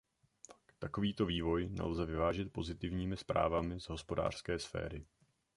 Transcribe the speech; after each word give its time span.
Takovýto 0.79 1.25
vývoj 1.25 1.69
nelze 1.69 2.05
vyvážit 2.05 2.53
pozitivními 2.53 3.17
zprávami 3.17 3.79
z 3.79 3.89
hospodářské 3.89 4.59
sféry. 4.59 5.05